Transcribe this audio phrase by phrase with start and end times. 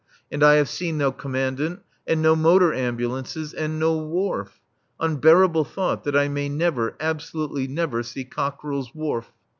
[0.31, 4.59] And I have seen no Commandant, and no motor ambulances and no wharf.
[4.99, 9.31] (Unbearable thought, that I may never, absolutely never, see Cockerill's Wharf!)